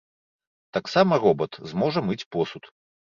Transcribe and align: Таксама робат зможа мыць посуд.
Таксама 0.77 1.19
робат 1.25 1.59
зможа 1.73 2.05
мыць 2.07 2.21
посуд. 2.37 2.63